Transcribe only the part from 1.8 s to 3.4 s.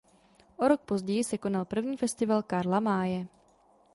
Festival Karla Maye.